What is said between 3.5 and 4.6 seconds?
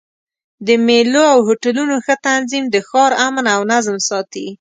او نظم ساتي.